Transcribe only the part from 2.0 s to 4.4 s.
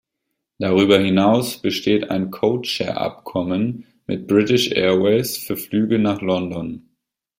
ein Codeshare-Abkommen mit